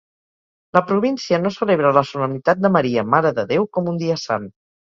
La 0.77 0.81
província 0.91 1.39
no 1.41 1.51
celebra 1.59 1.93
la 1.99 2.03
solemnitat 2.13 2.65
de 2.65 2.73
Maria, 2.79 3.07
Mare 3.17 3.35
de 3.39 3.47
Déu 3.55 3.71
com 3.79 3.95
un 3.95 4.05
dia 4.05 4.21
sant. 4.27 4.53